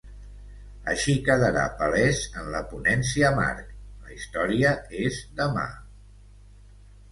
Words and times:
Així 0.93 1.13
quedarà 1.27 1.65
palès 1.81 2.21
en 2.41 2.49
la 2.55 2.63
ponència 2.73 3.31
marc 3.41 3.69
La 4.09 4.17
història 4.17 4.75
és 5.05 5.23
demà! 5.45 5.69